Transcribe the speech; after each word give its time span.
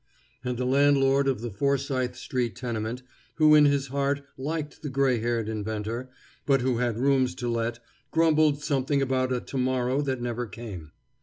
And 0.43 0.57
the 0.57 0.65
landlord 0.65 1.27
of 1.27 1.41
the 1.41 1.51
Forsyth 1.51 2.15
street 2.15 2.55
tenement, 2.55 3.03
who 3.35 3.53
in 3.53 3.65
his 3.65 3.89
heart 3.89 4.23
liked 4.35 4.81
the 4.81 4.89
gray 4.89 5.19
haired 5.19 5.47
inventor, 5.47 6.09
but 6.47 6.61
who 6.61 6.79
had 6.79 6.97
rooms 6.97 7.35
to 7.35 7.47
let, 7.47 7.77
grumbled 8.09 8.63
something 8.63 8.99
about 9.03 9.31
a 9.31 9.39
to 9.41 9.57
morrow 9.59 10.01
that 10.01 10.19
never 10.19 10.47
came. 10.47 10.91